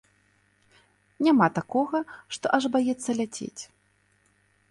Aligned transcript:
Няма 1.25 1.49
такога, 1.59 1.99
што 2.37 2.45
аж 2.59 2.63
баяцца 2.77 3.09
ляцець. 3.21 3.61